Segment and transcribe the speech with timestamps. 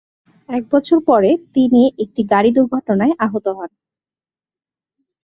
[0.49, 3.69] এক বছর পরে, তিনি একটি গাড়ি দুর্ঘটনায় আহত হন।